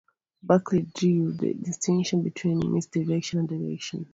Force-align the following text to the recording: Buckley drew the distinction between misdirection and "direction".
Buckley 0.41 0.81
drew 0.95 1.31
the 1.31 1.53
distinction 1.53 2.23
between 2.23 2.73
misdirection 2.73 3.37
and 3.37 3.47
"direction". 3.49 4.09